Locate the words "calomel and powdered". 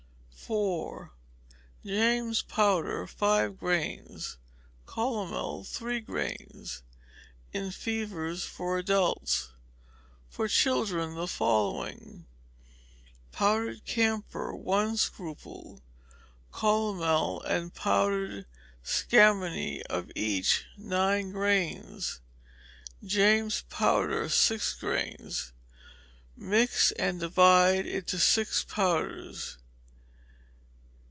16.51-18.45